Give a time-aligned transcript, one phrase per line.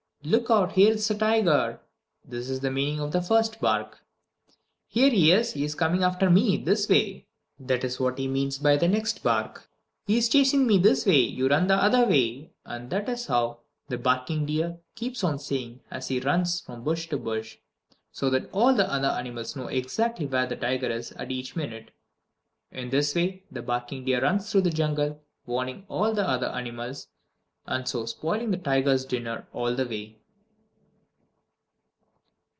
[0.23, 1.79] "Look out, here's a tiger!"
[2.29, 4.03] That is the meaning of his first bark.
[4.87, 5.53] "Here he is!
[5.53, 7.25] He is coming after me this way!"
[7.59, 9.67] That is what he means by the next bark.
[10.05, 11.19] "He is chasing me this way!
[11.21, 15.81] You run the other way!" And that is what the barking deer keeps on saying,
[15.89, 17.57] as he runs from bush to bush,
[18.11, 21.89] so that all the other animals know exactly where the tiger is at each minute.
[22.71, 27.07] In this way the barking deer runs through the jungle, warning all the other animals,
[27.67, 30.17] and so spoiling the tiger's dinner all the way.